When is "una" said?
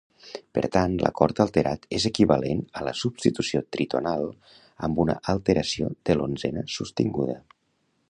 5.07-5.19